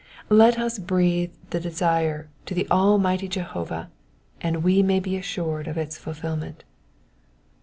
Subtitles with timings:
[0.31, 3.91] Let us breathe the desire to the All merciful Jehovah,
[4.41, 6.63] and we may be assured of its fulfilment.